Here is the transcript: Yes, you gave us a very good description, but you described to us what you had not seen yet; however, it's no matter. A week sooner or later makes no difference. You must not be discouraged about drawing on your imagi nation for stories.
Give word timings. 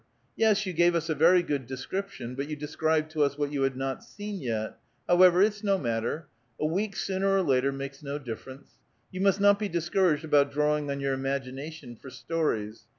Yes, 0.35 0.65
you 0.65 0.73
gave 0.73 0.95
us 0.95 1.09
a 1.09 1.13
very 1.13 1.43
good 1.43 1.67
description, 1.67 2.33
but 2.33 2.49
you 2.49 2.55
described 2.55 3.11
to 3.11 3.21
us 3.23 3.37
what 3.37 3.51
you 3.51 3.61
had 3.61 3.77
not 3.77 4.03
seen 4.03 4.41
yet; 4.41 4.79
however, 5.07 5.43
it's 5.43 5.63
no 5.63 5.77
matter. 5.77 6.25
A 6.59 6.65
week 6.65 6.95
sooner 6.95 7.29
or 7.37 7.43
later 7.43 7.71
makes 7.71 8.01
no 8.01 8.17
difference. 8.17 8.71
You 9.11 9.21
must 9.21 9.39
not 9.39 9.59
be 9.59 9.69
discouraged 9.69 10.25
about 10.25 10.51
drawing 10.51 10.89
on 10.89 11.01
your 11.01 11.15
imagi 11.15 11.53
nation 11.53 11.95
for 11.95 12.09
stories. 12.09 12.85